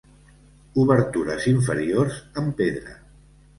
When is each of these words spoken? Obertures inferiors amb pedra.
Obertures 0.83 1.45
inferiors 1.53 2.19
amb 2.43 2.59
pedra. 2.65 2.99